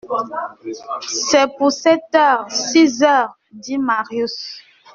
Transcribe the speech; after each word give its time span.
C'est 1.27 1.47
pour 1.59 1.71
sept 1.71 2.01
heures? 2.15 2.49
Six 2.51 3.03
heures, 3.03 3.37
dit 3.51 3.77
Marius. 3.77 4.59